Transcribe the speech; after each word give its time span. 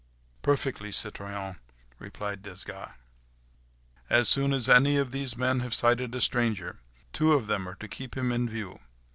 "Perfectly, 0.41 0.91
citoyen," 0.91 1.57
replied 1.99 2.41
Desgas. 2.41 2.95
"As 4.09 4.27
soon 4.27 4.51
as 4.51 4.67
any 4.67 4.97
of 4.97 5.11
the 5.11 5.31
men 5.37 5.59
have 5.59 5.75
sighted 5.75 6.15
a 6.15 6.21
stranger, 6.21 6.79
two 7.13 7.33
of 7.33 7.45
them 7.45 7.69
are 7.69 7.75
to 7.75 7.87
keep 7.87 8.17
him 8.17 8.31
in 8.31 8.49
view. 8.49 8.79